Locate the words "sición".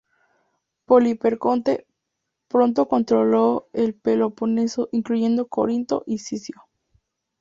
6.17-6.59